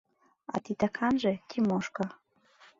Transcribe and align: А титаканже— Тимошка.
А 0.53 0.55
титаканже— 0.63 1.33
Тимошка. 1.49 2.05